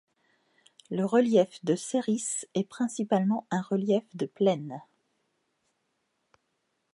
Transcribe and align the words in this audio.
Le 0.89 1.05
relief 1.05 1.63
de 1.63 1.75
Serris 1.75 2.23
est 2.55 2.67
principalement 2.67 3.45
un 3.51 3.61
relief 3.61 4.03
de 4.15 4.25
plaine. 4.25 4.81